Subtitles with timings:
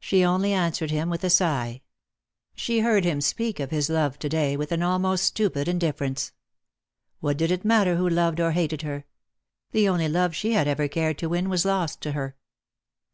[0.00, 1.80] She only answered with a sigh.
[2.56, 6.32] She heard him speak of his love to day with an almost stupid indifference.
[7.20, 9.06] What did it matter who loved or hated her?
[9.70, 12.36] The only love she had ever cared to win was lost to her.